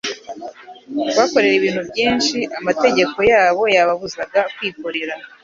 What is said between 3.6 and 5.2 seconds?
yababuzaga kwikorera.